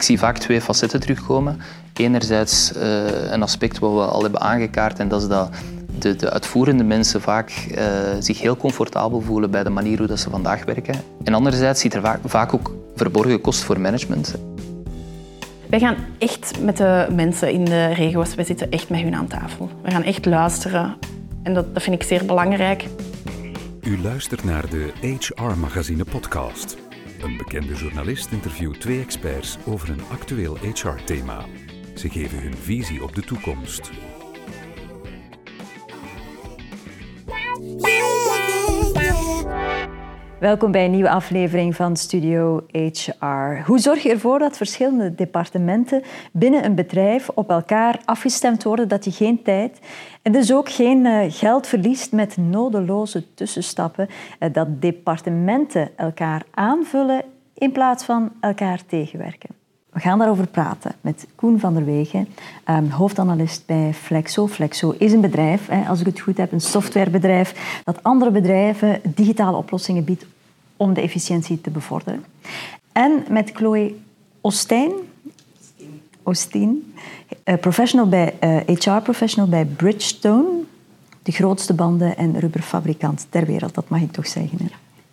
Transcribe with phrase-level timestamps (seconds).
[0.00, 1.60] ik zie vaak twee facetten terugkomen.
[1.94, 5.50] Enerzijds uh, een aspect wat we al hebben aangekaart en dat is dat
[5.98, 7.84] de, de uitvoerende mensen vaak uh,
[8.18, 10.94] zich heel comfortabel voelen bij de manier hoe dat ze vandaag werken.
[11.24, 14.34] En anderzijds zit er vaak, vaak ook verborgen kost voor management.
[15.66, 19.26] Wij gaan echt met de mensen in de regio's, wij zitten echt met hun aan
[19.26, 19.70] tafel.
[19.82, 20.96] We gaan echt luisteren
[21.42, 22.86] en dat, dat vind ik zeer belangrijk.
[23.82, 26.76] U luistert naar de HR Magazine podcast.
[27.22, 31.46] Een bekende journalist interviewt twee experts over een actueel HR-thema.
[31.94, 33.90] Ze geven hun visie op de toekomst.
[40.40, 43.62] Welkom bij een nieuwe aflevering van Studio HR.
[43.66, 49.04] Hoe zorg je ervoor dat verschillende departementen binnen een bedrijf op elkaar afgestemd worden, dat
[49.04, 49.78] je geen tijd
[50.22, 54.08] en dus ook geen eh, geld verliest met nodeloze tussenstappen,
[54.38, 57.22] eh, dat departementen elkaar aanvullen
[57.54, 59.50] in plaats van elkaar tegenwerken?
[59.92, 62.28] We gaan daarover praten met Koen van der Wegen,
[62.68, 64.46] um, hoofdanalist bij Flexo.
[64.46, 69.56] Flexo is een bedrijf, als ik het goed heb, een softwarebedrijf dat andere bedrijven digitale
[69.56, 70.26] oplossingen biedt
[70.76, 72.24] om de efficiëntie te bevorderen.
[72.92, 73.94] En met Chloe
[74.40, 74.92] Ostijn,
[76.22, 76.94] Osteen,
[77.44, 80.48] uh, professional bij, uh, eh, HR-professional bij Bridgestone,
[81.22, 84.58] de grootste banden- en rubberfabrikant ter wereld, dat mag ik toch zeggen.
[84.58, 84.66] Hè?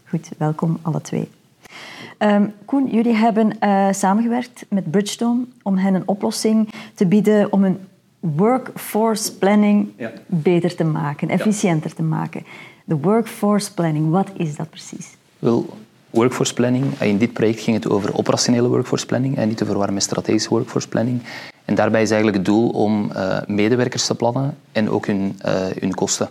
[0.06, 1.30] Goed, welkom alle twee.
[2.20, 7.64] Um, Koen, jullie hebben uh, samengewerkt met Bridgestone om hen een oplossing te bieden om
[7.64, 7.80] hun
[8.20, 10.12] workforce planning ja.
[10.26, 11.96] beter te maken, efficiënter ja.
[11.96, 12.46] te maken.
[12.84, 15.16] De workforce planning, wat is dat precies?
[15.40, 15.78] Wel,
[16.10, 19.66] workforce planning, eh, in dit project ging het over operationele workforce planning en niet te
[19.66, 21.22] verwarren met strategische workforce planning.
[21.66, 25.52] En daarbij is eigenlijk het doel om uh, medewerkers te plannen en ook hun, uh,
[25.80, 26.30] hun kosten.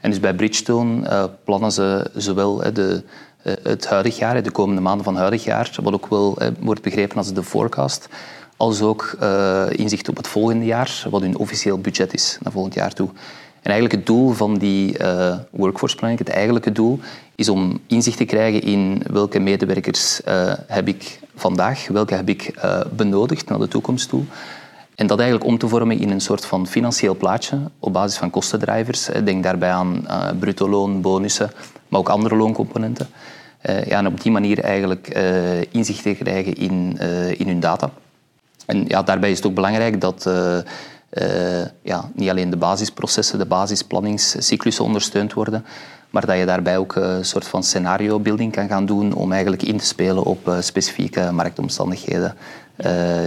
[0.00, 3.10] En dus bij Bridgestone uh, plannen ze zowel de eh,
[3.42, 7.16] het huidig jaar, de komende maanden van huidig jaar, wat ook wel eh, wordt begrepen
[7.16, 8.08] als de forecast,
[8.56, 12.74] als ook eh, inzicht op het volgende jaar, wat hun officieel budget is naar volgend
[12.74, 13.08] jaar toe.
[13.62, 14.96] En eigenlijk het doel van die
[15.50, 17.00] workforce planning, het eigenlijke doel,
[17.34, 20.20] is om inzicht te krijgen in welke medewerkers
[20.66, 22.54] heb ik vandaag, welke heb ik
[22.96, 24.24] benodigd naar de toekomst toe.
[25.00, 28.30] En dat eigenlijk om te vormen in een soort van financieel plaatje op basis van
[28.30, 29.08] kostendrijvers.
[29.24, 30.06] Denk daarbij aan
[30.38, 31.50] bruto loon, bonussen,
[31.88, 33.08] maar ook andere looncomponenten.
[33.62, 35.08] Uh, ja, en op die manier eigenlijk
[35.70, 36.98] inzicht te krijgen in,
[37.36, 37.90] in hun data.
[38.66, 40.30] En ja, daarbij is het ook belangrijk dat
[41.82, 45.64] ja, niet alleen de basisprocessen, de basisplanningscyclussen ondersteund worden,
[46.10, 49.76] maar dat je daarbij ook een soort van scenario-building kan gaan doen om eigenlijk in
[49.76, 52.36] te spelen op specifieke marktomstandigheden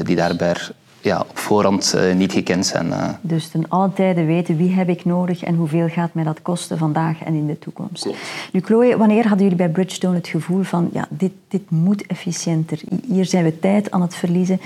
[0.04, 0.56] die daarbij
[1.04, 2.88] ja, op voorhand uh, niet gekend zijn.
[2.88, 3.10] Uh.
[3.22, 6.78] Dus ten alle tijde weten wie heb ik nodig en hoeveel gaat mij dat kosten
[6.78, 8.04] vandaag en in de toekomst.
[8.04, 8.18] Klopt.
[8.52, 12.82] Nu Chloe, wanneer hadden jullie bij Bridgestone het gevoel van ja, dit, dit moet efficiënter,
[13.08, 14.62] hier zijn we tijd aan het verliezen.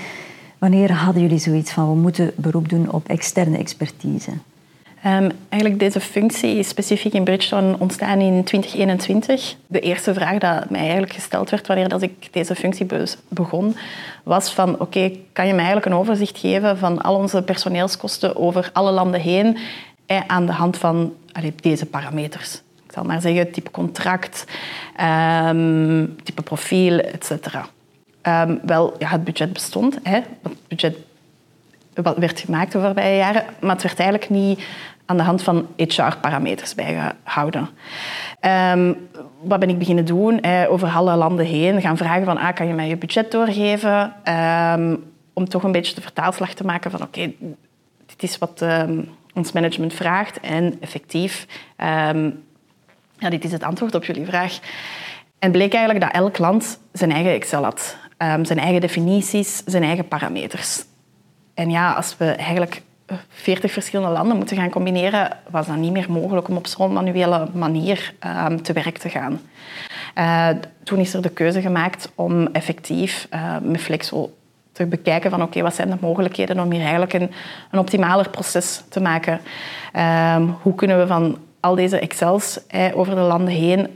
[0.58, 4.30] Wanneer hadden jullie zoiets van we moeten beroep doen op externe expertise?
[5.06, 9.54] Um, eigenlijk deze functie specifiek in Bridgestone ontstaan in 2021.
[9.66, 12.86] De eerste vraag die mij eigenlijk gesteld werd wanneer dat ik deze functie
[13.28, 13.76] begon,
[14.22, 18.70] was van oké, kan je mij eigenlijk een overzicht geven van al onze personeelskosten over
[18.72, 19.58] alle landen heen
[20.06, 22.54] eh, aan de hand van allee, deze parameters?
[22.86, 24.44] Ik zal maar zeggen, type contract,
[25.48, 27.30] um, type profiel, etc.
[28.22, 29.98] Um, wel, ja, het budget bestond.
[30.02, 30.20] Hè.
[30.42, 30.96] Het budget
[32.02, 34.60] wat werd gemaakt de voorbije jaren, maar het werd eigenlijk niet
[35.08, 37.68] aan de hand van HR-parameters bijgehouden.
[38.72, 39.08] Um,
[39.40, 40.44] wat ben ik beginnen doen?
[40.68, 44.14] over alle landen heen gaan vragen van, ah, kan je mij je budget doorgeven?
[44.74, 47.32] Um, om toch een beetje de vertaalslag te maken van, oké,
[48.06, 51.46] dit is wat um, ons management vraagt en effectief,
[53.18, 54.58] ja, dit is het antwoord op jullie vraag.
[55.38, 57.96] En bleek eigenlijk dat elk land zijn eigen Excel had.
[58.42, 60.84] zijn eigen definities, zijn eigen parameters.
[61.58, 62.82] En ja, als we eigenlijk
[63.28, 67.48] 40 verschillende landen moeten gaan combineren, was dat niet meer mogelijk om op zo'n manuele
[67.52, 68.14] manier
[68.46, 69.40] um, te werk te gaan.
[70.18, 70.48] Uh,
[70.84, 74.32] toen is er de keuze gemaakt om effectief uh, met Flexo
[74.72, 77.30] te bekijken van oké, wat zijn de mogelijkheden om hier eigenlijk een,
[77.70, 79.40] een optimaler proces te maken.
[80.36, 83.88] Um, hoe kunnen we van al deze Excels eh, over de landen heen,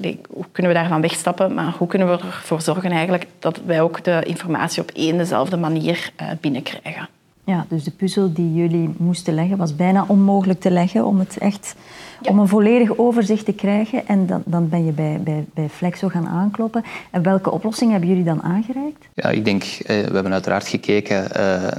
[0.00, 3.80] uh, hoe kunnen we daarvan wegstappen, maar hoe kunnen we ervoor zorgen eigenlijk dat wij
[3.80, 7.08] ook de informatie op één dezelfde manier uh, binnenkrijgen.
[7.44, 11.38] Ja, dus de puzzel die jullie moesten leggen was bijna onmogelijk te leggen om het
[11.38, 11.74] echt
[12.22, 14.06] om een volledig overzicht te krijgen.
[14.06, 16.84] En dan, dan ben je bij, bij, bij Flexo gaan aankloppen.
[17.10, 19.06] En welke oplossing hebben jullie dan aangereikt?
[19.14, 21.26] Ja, ik denk, eh, we hebben uiteraard gekeken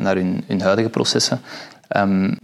[0.03, 1.39] naar hun, hun huidige processen.
[1.97, 2.37] Um,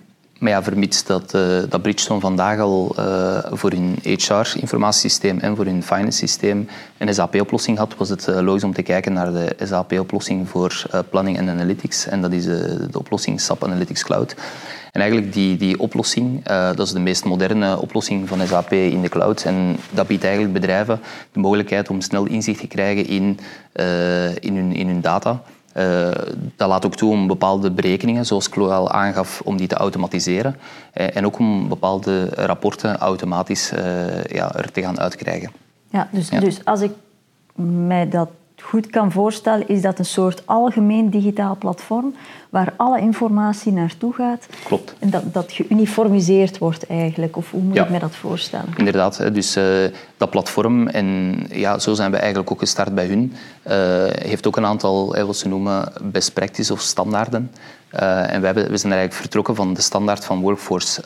[0.44, 5.66] Maar ja, vermits dat, uh, dat Bridgestone vandaag al uh, voor hun HR-informatiesysteem en voor
[5.66, 6.68] hun finance-systeem
[6.98, 11.38] een SAP-oplossing had, was het uh, logisch om te kijken naar de SAP-oplossing voor planning
[11.38, 12.07] en analytics.
[12.07, 14.36] En dat is de oplossing SAP Analytics Cloud.
[14.92, 19.10] En eigenlijk die, die oplossing, dat is de meest moderne oplossing van SAP in de
[19.10, 19.44] cloud.
[19.44, 21.00] En dat biedt eigenlijk bedrijven
[21.31, 23.40] de mogelijkheid om snel inzicht te krijgen in,
[24.40, 25.42] in, hun, in hun data.
[25.77, 26.11] Uh,
[26.55, 30.55] dat laat ook toe om bepaalde berekeningen, zoals Chloe al aangaf, om die te automatiseren.
[30.93, 35.51] Uh, en ook om bepaalde rapporten automatisch uh, ja, er te gaan uitkrijgen.
[35.89, 36.39] Ja dus, ja.
[36.39, 36.91] dus als ik
[37.85, 38.29] mij dat
[38.61, 42.15] goed kan voorstellen, is dat een soort algemeen digitaal platform
[42.53, 44.47] waar alle informatie naartoe gaat.
[44.65, 44.95] Klopt.
[45.00, 47.38] En dat, dat geuniformiseerd wordt eigenlijk.
[47.38, 48.73] Of hoe moet ik me dat voorstellen?
[48.77, 49.33] Inderdaad.
[49.33, 49.63] Dus uh,
[50.17, 53.33] dat platform, en ja, zo zijn we eigenlijk ook gestart bij hun,
[53.67, 53.73] uh,
[54.09, 57.51] heeft ook een aantal, wat ze noemen, best practices of standaarden.
[57.94, 61.01] Uh, en we, hebben, we zijn eigenlijk vertrokken van de standaard van workforce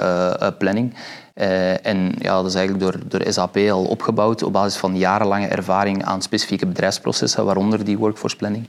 [0.58, 0.94] planning.
[1.36, 5.48] Uh, en ja, dat is eigenlijk door, door SAP al opgebouwd op basis van jarenlange
[5.48, 8.68] ervaring aan specifieke bedrijfsprocessen, waaronder die workforce planning.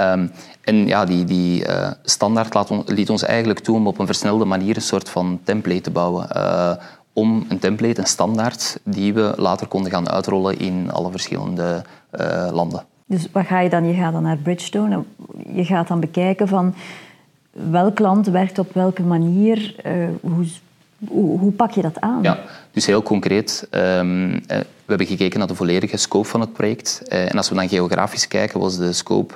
[0.00, 0.30] Um,
[0.60, 4.06] en ja, die, die uh, standaard laat on, liet ons eigenlijk toe om op een
[4.06, 6.28] versnelde manier een soort van template te bouwen.
[6.36, 6.72] Uh,
[7.12, 11.82] om een template, een standaard, die we later konden gaan uitrollen in alle verschillende
[12.52, 12.84] landen.
[13.06, 13.84] Dus wat ga je dan?
[13.84, 15.02] Je gaat dan naar Bridgestone.
[15.54, 16.74] Je gaat dan bekijken van
[17.50, 19.74] welk land werkt op welke manier.
[20.20, 20.44] hoe
[21.08, 22.22] hoe, hoe, pak je dat aan?
[22.22, 22.38] Ja,
[22.70, 23.68] dus heel concreet.
[23.70, 27.02] Um, we hebben gekeken naar de volledige scope van het project.
[27.08, 29.34] En als we dan geografisch kijken, was de scope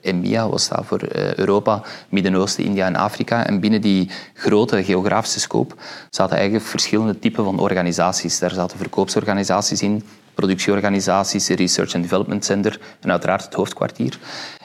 [0.00, 3.46] EMEA, was dat voor uh, Europa, Midden-Oosten, India en Afrika.
[3.46, 5.74] En binnen die grote geografische scope
[6.10, 8.38] zaten eigenlijk verschillende typen van organisaties.
[8.38, 10.02] Daar zaten verkoopsorganisaties in,
[10.34, 14.18] productieorganisaties, Research and Development Center en uiteraard het hoofdkwartier.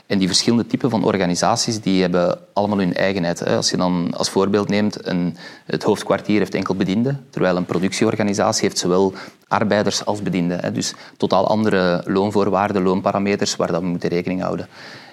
[0.10, 3.46] En die verschillende typen van organisaties die hebben allemaal hun eigenheid.
[3.46, 8.62] Als je dan als voorbeeld neemt, een, het hoofdkwartier heeft enkel bedienden, terwijl een productieorganisatie
[8.62, 9.14] heeft zowel
[9.48, 10.74] arbeiders als bedienden.
[10.74, 14.68] Dus totaal andere loonvoorwaarden, loonparameters waar dat we moeten rekening houden.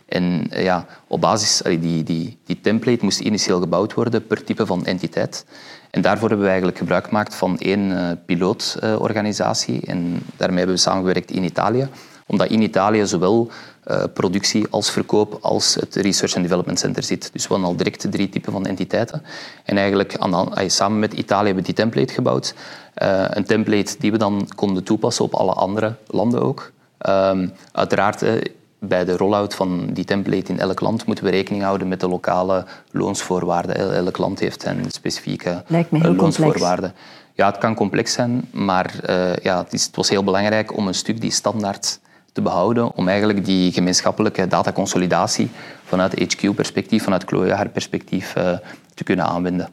[0.07, 4.67] En eh, ja, op basis, die, die, die template moest initieel gebouwd worden per type
[4.67, 5.47] van entiteit.
[5.91, 9.81] En daarvoor hebben we eigenlijk gebruik gemaakt van één uh, pilootorganisatie.
[9.87, 11.89] en daarmee hebben we samengewerkt in Italië
[12.27, 13.51] omdat in Italië zowel
[13.91, 17.31] uh, productie als verkoop als het Research and Development Center zit.
[17.33, 19.23] Dus we hadden al direct drie typen van entiteiten.
[19.65, 22.55] En eigenlijk aan, samen met Italië hebben we die template gebouwd.
[23.03, 26.73] Uh, een template die we dan konden toepassen op alle andere landen ook.
[27.09, 28.33] Um, uiteraard, uh,
[28.79, 32.09] bij de rollout van die template in elk land moeten we rekening houden met de
[32.09, 33.95] lokale loonsvoorwaarden.
[33.95, 36.91] Elk land heeft zijn specifieke loonsvoorwaarden.
[36.91, 37.35] Complex.
[37.35, 38.95] Ja, het kan complex zijn, maar
[39.43, 41.99] ja, het, is, het was heel belangrijk om een stuk die standaard
[42.37, 45.51] te behouden om eigenlijk die gemeenschappelijke dataconsolidatie
[45.85, 48.53] vanuit HQ-perspectief, vanuit Chloe-perspectief uh,
[48.95, 49.69] te kunnen aanwenden.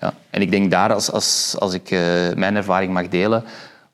[0.00, 0.14] Ja.
[0.30, 2.00] En ik denk daar, als, als, als ik uh,
[2.34, 3.44] mijn ervaring mag delen,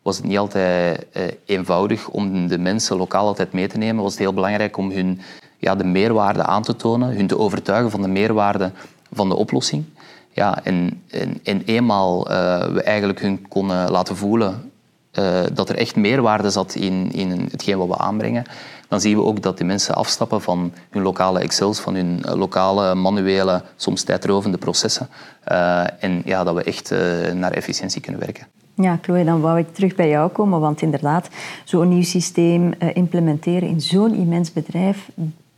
[0.02, 4.02] was het niet altijd uh, eenvoudig om de mensen lokaal altijd mee te nemen.
[4.02, 5.20] Was het heel belangrijk om hun
[5.58, 8.70] ja, de meerwaarde aan te tonen, hun te overtuigen van de meerwaarde
[9.12, 9.84] van de oplossing.
[10.32, 12.24] Ja, en, en, en eenmaal
[12.72, 14.72] we eigenlijk hun konden laten voelen
[15.18, 18.44] uh, dat er echt meerwaarde zat in, in hetgeen wat we aanbrengen,
[18.88, 22.34] dan zien we ook dat die mensen afstappen van hun lokale Excels, van hun eh,
[22.34, 25.08] lokale manuele, soms tijdrovende processen.
[25.48, 26.94] Uh, en ja, dat we echt
[27.34, 28.46] naar efficiëntie kunnen werken.
[28.74, 31.28] Ja, Chloe, dan wou ik terug bij jou komen, want inderdaad,
[31.64, 35.08] zo'n nieuw systeem implementeren in zo'n immens bedrijf,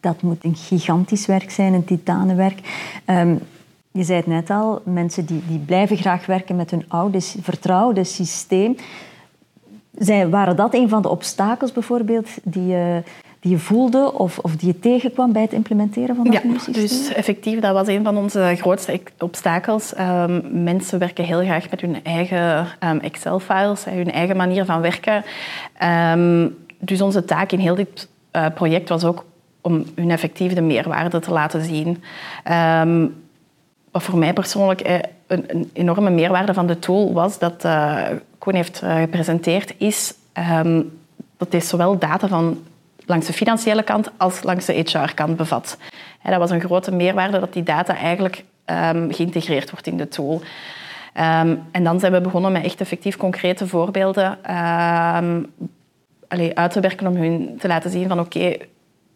[0.00, 2.58] dat moet een gigantisch werk zijn, een titanenwerk.
[3.06, 3.40] Um,
[3.96, 8.04] je zei het net al, mensen die, die blijven graag werken met hun oude, vertrouwde
[8.04, 8.76] systeem.
[9.98, 13.02] Zijn, waren dat een van de obstakels bijvoorbeeld die je,
[13.40, 17.12] die je voelde of, of die je tegenkwam bij het implementeren van dat ja, dus
[17.12, 19.98] effectief, dat was een van onze grootste obstakels.
[19.98, 25.24] Um, mensen werken heel graag met hun eigen um, Excel-files, hun eigen manier van werken.
[26.12, 29.24] Um, dus onze taak in heel dit uh, project was ook
[29.60, 32.02] om hun effectief de meerwaarde te laten zien.
[33.90, 34.94] wat voor mij persoonlijk eh,
[35.26, 38.02] een, een, enorme meerwaarde van de tool was dat uh,
[38.54, 40.14] Heeft uh, gepresenteerd, is
[40.62, 40.98] um,
[41.36, 42.62] dat hij zowel data van
[43.06, 45.78] langs de financiële kant als langs de HR-kant bevat.
[46.22, 50.08] En dat was een grote meerwaarde dat die data eigenlijk um, geïntegreerd wordt in de
[50.08, 50.34] tool.
[50.34, 54.38] Um, en dan zijn we begonnen met echt effectief concrete voorbeelden
[56.28, 58.58] allee, uit te werken om hun te laten zien van oké,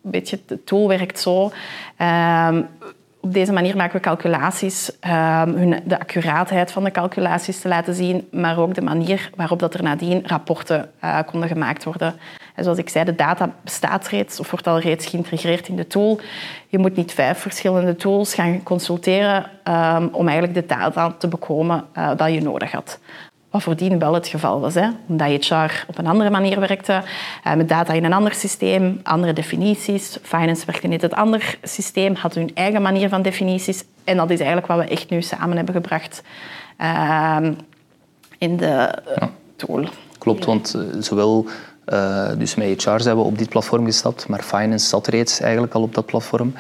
[0.02, 1.52] okay, de tool werkt zo
[3.20, 8.28] op deze manier maken we calculaties, hun, de accuraatheid van de calculaties te laten zien,
[8.30, 12.14] maar ook de manier waarop dat er nadien rapporten uh, konden gemaakt worden.
[12.54, 15.86] En zoals ik zei, de data bestaat reeds of wordt al reeds geïntegreerd in de
[15.86, 16.20] tool.
[16.68, 21.84] Je moet niet vijf verschillende tools gaan consulteren um, om eigenlijk de data te bekomen
[21.98, 22.98] uh, dat je nodig had.
[23.50, 24.74] Wat voordien wel het geval was.
[24.74, 24.88] Hè?
[25.06, 27.02] Omdat HR op een andere manier werkte,
[27.44, 30.18] eh, met data in een ander systeem, andere definities.
[30.22, 33.84] Finance werkte in het ander systeem, had hun eigen manier van definities.
[34.04, 36.22] En dat is eigenlijk wat we echt nu samen hebben gebracht
[36.80, 37.36] uh,
[38.38, 39.84] in de uh, tool.
[40.18, 41.46] Klopt, want eh, zowel
[42.38, 45.82] dus met HR zijn we op dit platform gestapt, maar Finance zat reeds eigenlijk al
[45.82, 46.52] op dat platform.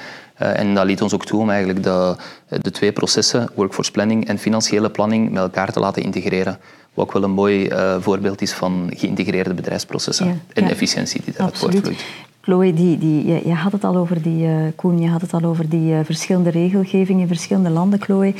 [0.42, 2.16] Uh, en dat liet ons ook toe om eigenlijk de,
[2.60, 6.58] de twee processen, workforce planning en financiële planning, met elkaar te laten integreren.
[6.94, 10.70] Wat ook wel een mooi uh, voorbeeld is van geïntegreerde bedrijfsprocessen ja, en ja.
[10.70, 12.04] efficiëntie die daaruit voortvloeit.
[12.40, 15.32] Chloe, die, die, je, je, had het al over die, uh, Koen, je had het
[15.32, 18.34] al over die uh, verschillende regelgevingen in verschillende landen, Chloe.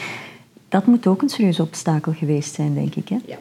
[0.68, 3.08] Dat moet ook een serieus obstakel geweest zijn, denk ik.
[3.08, 3.16] Hè?
[3.26, 3.36] Ja.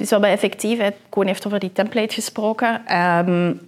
[0.00, 2.96] Dus wat bij effectief, Koen heeft over die template gesproken.
[3.28, 3.60] Um,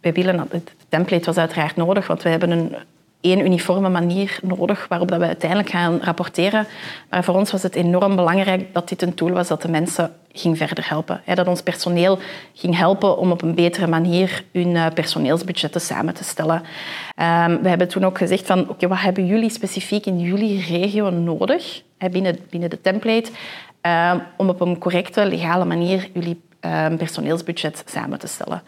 [0.00, 2.76] wij willen, het template was uiteraard nodig, want we hebben een
[3.20, 6.66] één uniforme manier nodig waarop dat we uiteindelijk gaan rapporteren.
[7.10, 10.12] Maar voor ons was het enorm belangrijk dat dit een tool was dat de mensen
[10.32, 11.20] ging verder helpen.
[11.34, 12.18] Dat ons personeel
[12.54, 16.62] ging helpen om op een betere manier hun eh, personeelsbudgetten samen te stellen.
[17.14, 21.10] Ehm, we hebben toen ook gezegd van, oké, wat hebben jullie specifiek in jullie regio
[21.10, 23.30] nodig binnen, binnen de template
[23.82, 28.62] um, om op een correcte, legale manier jullie um, personeelsbudget samen te stellen.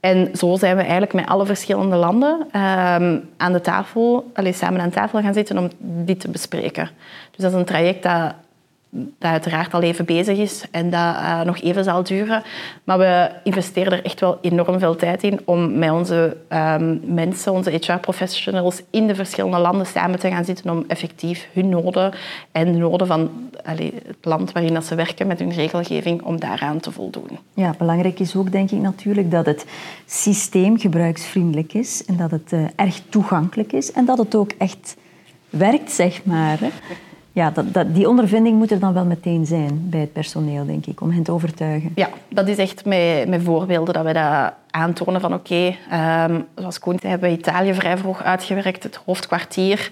[0.00, 4.80] En zo zijn we eigenlijk met alle verschillende landen um, aan de tafel, allez, samen
[4.80, 6.90] aan tafel gaan zitten om dit te bespreken.
[7.30, 8.34] Dus dat is een traject dat
[8.90, 12.42] dat uiteraard al even bezig is en dat uh, nog even zal duren.
[12.84, 17.52] Maar we investeren er echt wel enorm veel tijd in om met onze um, mensen,
[17.52, 22.12] onze HR-professionals in de verschillende landen samen te gaan zitten om effectief hun noden
[22.52, 23.30] en de noden van
[23.62, 27.38] het land waarin dat ze werken met hun regelgeving, om daaraan te voldoen.
[27.54, 29.66] Ja, belangrijk is ook denk ik natuurlijk dat het
[30.06, 34.96] systeem gebruiksvriendelijk is en dat het uh, erg toegankelijk is en dat het ook echt
[35.50, 36.60] werkt, zeg maar.
[36.60, 36.68] Hè
[37.32, 40.86] ja, dat, dat, die ondervinding moet er dan wel meteen zijn bij het personeel, denk
[40.86, 41.92] ik, om hen te overtuigen.
[41.94, 46.46] Ja, dat is echt met, met voorbeelden dat we dat aantonen van oké, okay, um,
[46.54, 49.90] zoals Koen zei, hebben we Italië vrij vroeg uitgewerkt, het hoofdkwartier.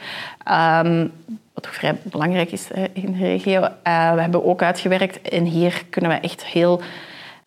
[0.85, 1.13] Um,
[1.55, 3.61] wat ook vrij belangrijk is in de regio.
[3.61, 3.69] Uh,
[4.15, 6.81] we hebben ook uitgewerkt en hier kunnen we echt heel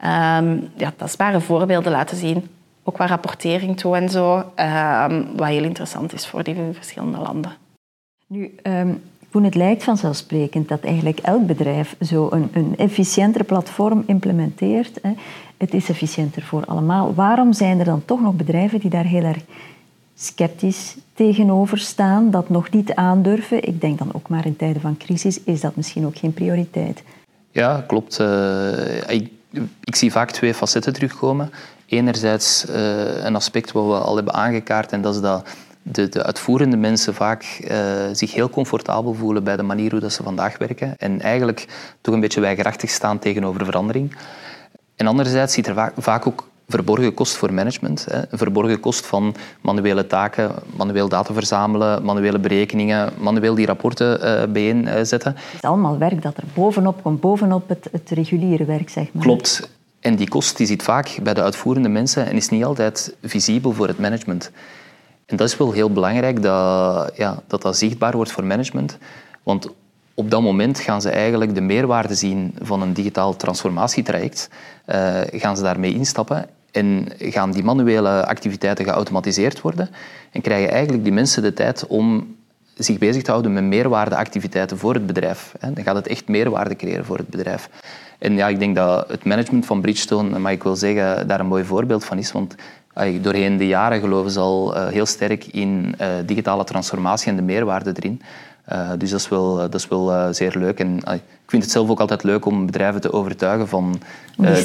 [0.06, 2.48] um, ja, tastbare voorbeelden laten zien.
[2.84, 4.36] Ook qua rapportering toe en zo,
[5.36, 7.52] wat heel interessant is voor die verschillende landen.
[8.28, 8.56] Nu,
[9.32, 15.00] Het lijkt vanzelfsprekend dat eigenlijk elk bedrijf zo een, een efficiënter platform implementeert.
[15.02, 15.12] Hè.
[15.58, 17.14] Het is efficiënter voor allemaal.
[17.14, 19.44] Waarom zijn er dan toch nog bedrijven die daar heel erg
[20.16, 23.68] sceptisch tegenover staan, dat nog niet aandurven?
[23.68, 27.04] Ik denk dan ook maar in tijden van crisis is dat misschien ook geen prioriteit.
[27.52, 28.20] Ja, klopt.
[28.20, 29.32] Uh, ik,
[29.84, 31.52] ik, zie vaak twee facetten terugkomen.
[31.86, 35.50] Enerzijds uh, een aspect wat we al hebben aangekaart en dat is dat
[35.92, 37.78] de, de uitvoerende mensen vaak uh,
[38.12, 41.68] zich heel comfortabel voelen bij de manier hoe dat ze vandaag werken en eigenlijk
[42.02, 44.16] toch een beetje weigerachtig staan tegenover verandering.
[44.96, 48.06] En anderzijds ziet er vaak, vaak ook verborgen kost voor management.
[48.10, 48.18] Hè.
[48.18, 54.52] Een verborgen kost van manuele taken, manueel data verzamelen, manuele berekeningen, manueel die rapporten uh,
[54.52, 55.32] bijeenzetten.
[55.32, 59.24] Het is allemaal werk dat er bovenop komt, bovenop het, het reguliere werk, zeg maar.
[59.24, 59.70] Klopt.
[60.00, 63.72] En die kost die zit vaak bij de uitvoerende mensen en is niet altijd visibel
[63.72, 64.52] voor het management.
[65.30, 68.98] En dat is wel heel belangrijk dat, ja, dat dat zichtbaar wordt voor management.
[69.44, 69.70] Want
[70.14, 74.50] op dat moment gaan ze eigenlijk de meerwaarde zien van een digitaal transformatietraject.
[74.88, 79.90] Uh, gaan ze daarmee instappen en gaan die manuele activiteiten geautomatiseerd worden.
[80.32, 82.36] En krijgen eigenlijk die mensen de tijd om
[82.76, 85.56] zich bezig te houden met meerwaardeactiviteiten voor het bedrijf.
[85.60, 87.70] Dan gaat het echt meerwaarde creëren voor het bedrijf.
[88.18, 91.46] En ja, ik denk dat het management van Bridgestone, maar ik wil zeggen, daar een
[91.46, 92.32] mooi voorbeeld van is.
[92.32, 92.56] Want
[93.22, 97.42] doorheen de jaren geloven ze al uh, heel sterk in uh, digitale transformatie en de
[97.42, 98.22] meerwaarde erin.
[98.72, 100.80] Uh, dus dat is wel, dat is wel zeer leuk.
[100.80, 104.02] En ik vind het zelf ook altijd leuk om bedrijven te overtuigen van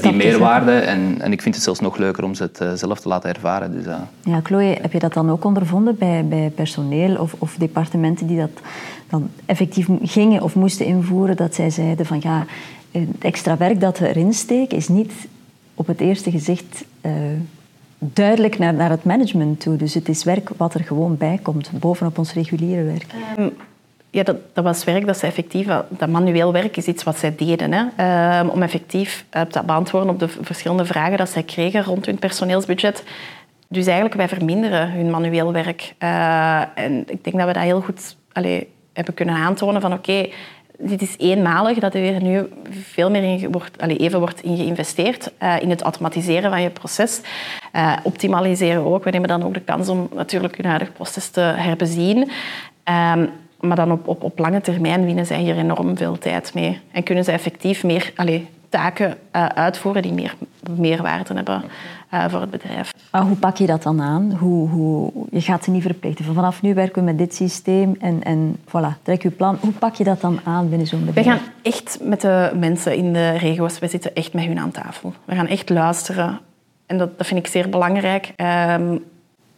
[0.03, 0.73] die meerwaarde.
[0.73, 3.73] En, en ik vind het zelfs nog leuker om ze het zelf te laten ervaren.
[3.73, 8.26] Dus, ja, Chloe, heb je dat dan ook ondervonden bij, bij personeel of, of departementen
[8.26, 8.61] die dat
[9.09, 11.37] dan effectief gingen of moesten invoeren?
[11.37, 12.47] Dat zij zeiden van ja,
[12.91, 15.12] het extra werk dat we erin steken is niet
[15.75, 16.85] op het eerste gezicht
[18.13, 19.77] duidelijk naar, naar het management toe.
[19.77, 23.07] Dus het is werk wat er gewoon bij komt, bovenop ons reguliere werk.
[23.39, 23.53] Um,
[24.11, 25.67] ja, dat, dat, was werk dat ze effectief...
[25.89, 27.73] Dat manueel werk is iets wat zij deden.
[27.73, 32.07] Hè, um, om effectief uh, te beantwoorden op de verschillende vragen dat zij kregen rond
[32.07, 33.05] hun personeelsbudget.
[33.69, 35.95] Dus eigenlijk, wij verminderen hun manueel werk.
[35.99, 38.17] Uh, en ik denk dat we dat heel goed
[38.93, 40.29] hebben kunnen aantonen van oké,
[40.79, 45.33] dit is eenmalig dat er nu veel meer in wordt, allez, even wordt in geïnvesteerd
[45.43, 47.21] uh, in het automatiseren van je proces.
[47.76, 49.04] Uh, optimaliseren ook.
[49.04, 52.19] We nemen dan ook de kans om natuurlijk hun huidig proces te herbezien.
[52.19, 56.81] Um, maar dan op, op, op lange termijn winnen zij hier enorm veel tijd mee.
[56.93, 60.35] En kunnen zij effectief meer allez, taken uh, uitvoeren die meer
[60.76, 61.64] meerwaarde hebben
[62.14, 62.93] uh, voor het bedrijf.
[63.11, 64.33] Maar hoe pak je dat dan aan?
[64.33, 66.25] Hoe, hoe, je gaat ze niet verplichten.
[66.25, 69.59] Vanaf nu werken we met dit systeem en, en voilà, trek je plan.
[69.61, 71.26] Hoe pak je dat dan aan binnen zo'n bedrijf?
[71.26, 74.71] We gaan echt met de mensen in de regio's, we zitten echt met hun aan
[74.71, 75.12] tafel.
[75.25, 76.40] We gaan echt luisteren.
[76.87, 78.33] En dat, dat vind ik zeer belangrijk.
[78.37, 79.05] Um,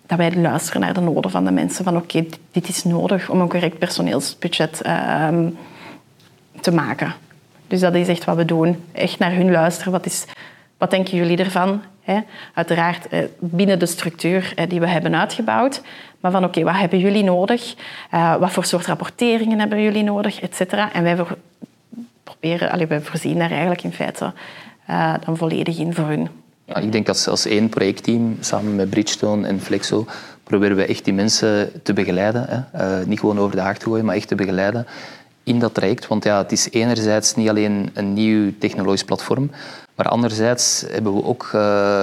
[0.07, 1.85] dat wij luisteren naar de noden van de mensen.
[1.85, 5.59] Van oké, dit is nodig om een correct personeelsbudget um,
[6.61, 7.15] te maken.
[7.67, 8.85] Dus dat is echt wat we doen.
[8.93, 9.93] Echt naar hun luisteren.
[9.93, 10.25] Wat, is,
[10.79, 11.83] wat denken jullie ervan?
[12.55, 15.83] Uiteraard eh, binnen de structuur eh, die we hebben uitgebouwd.
[16.21, 17.75] Maar van oké, wat hebben jullie nodig?
[18.15, 20.41] Uh, wat voor soort rapporteringen hebben jullie nodig?
[20.41, 20.93] Etcetera.
[20.93, 21.17] En wij
[22.23, 24.33] proberen, allee, wij voorzien daar eigenlijk in feite
[25.25, 26.29] dan volledig in voor hun.
[26.67, 30.07] Ja, ik denk dat als één projectteam, samen met Bridgestone en Flexo,
[30.43, 32.47] proberen we echt die mensen te begeleiden.
[32.49, 33.01] Hè.
[33.01, 34.87] Uh, niet gewoon over de haak te gooien, maar echt te begeleiden
[35.43, 36.07] in dat traject.
[36.07, 39.51] Want ja, het is enerzijds niet alleen een nieuw technologisch platform,
[39.95, 41.53] maar anderzijds hebben we ook uh,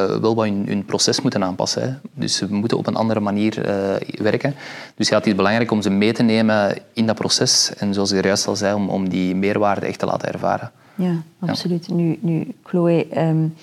[0.05, 1.81] wel wat hun, hun, proces moeten aanpassen.
[1.81, 1.89] Hè.
[2.13, 4.55] Dus we moeten op een andere manier uh, werken.
[4.95, 7.73] Dus ja, het is belangrijk om ze mee te nemen in dat proces.
[7.77, 10.71] En zoals ik er juist al zei, om, om die meerwaarde echt te laten ervaren.
[10.95, 11.85] Ja, absoluut.
[11.85, 11.93] Ja.
[11.93, 13.55] Nu, nu, Chloe, um,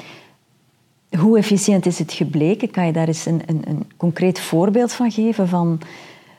[1.19, 2.71] hoe efficiënt is het gebleken?
[2.71, 5.49] Kan je daar eens een, een, een concreet voorbeeld van geven?
[5.49, 5.81] Van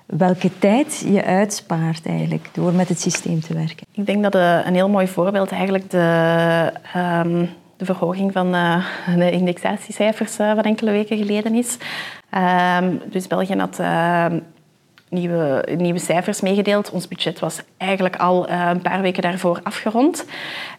[0.05, 3.87] welke tijd je uitspaart eigenlijk door met het systeem te werken?
[3.91, 4.35] Ik denk dat
[4.65, 8.85] een heel mooi voorbeeld eigenlijk de, um, de verhoging van uh,
[9.15, 11.77] de indexatiecijfers uh, van enkele weken geleden is.
[12.81, 14.25] Um, dus België had uh,
[15.11, 16.91] nieuwe, nieuwe cijfers meegedeeld.
[16.91, 20.25] Ons budget was eigenlijk al uh, een paar weken daarvoor afgerond.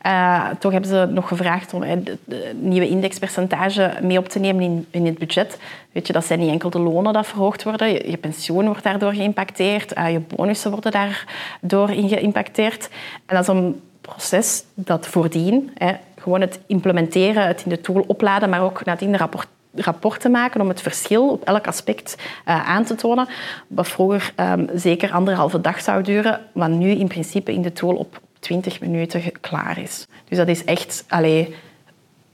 [0.06, 2.16] Uh, toch hebben ze nog gevraagd om het
[2.54, 5.58] nieuwe indexpercentage mee op te nemen in, in het budget.
[5.92, 8.10] Weet je, dat zijn niet enkel de lonen dat verhoogd worden.
[8.10, 9.90] Je, pensioen wordt daardoor geïmpacteerd.
[9.90, 12.88] Je bonussen worden daardoor geïmpacteerd.
[13.26, 15.70] En dat is een proces dat voordien...
[15.74, 20.30] Hè, gewoon het implementeren, het in de tool opladen, maar ook nadien de rapport rapporten
[20.30, 22.16] maken om het verschil op elk aspect
[22.48, 23.28] uh, aan te tonen.
[23.66, 27.94] Wat vroeger um, zeker anderhalve dag zou duren, wat nu in principe in de tool
[27.94, 30.06] op 20 minuten klaar is.
[30.28, 31.54] Dus dat is echt allee,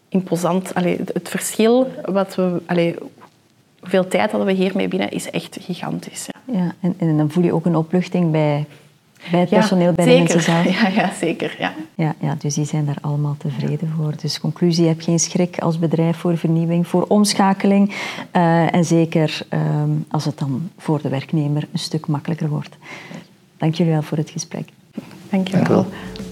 [0.09, 0.75] imposant.
[0.75, 2.95] Allee, het verschil, wat we, allee,
[3.81, 6.27] hoeveel tijd hadden we hiermee binnen, is echt gigantisch.
[6.47, 6.59] Ja.
[6.59, 8.67] ja en, en dan voel je ook een opluchting bij
[9.31, 10.65] bij het personeel, bij de mensen zelf?
[10.81, 11.57] Ja, ja, zeker.
[11.59, 11.75] Ja.
[11.95, 14.13] Ja, ja, dus die zijn daar allemaal tevreden voor.
[14.21, 17.89] Dus conclusie, heb geen schrik als bedrijf voor vernieuwing, voor omschakeling.
[18.33, 22.77] Uh, en zeker um, als het dan voor de werknemer een stuk makkelijker wordt.
[23.57, 24.69] Dank jullie wel voor het gesprek.
[25.31, 25.65] Dank je wel.
[25.65, 26.27] Dank wel.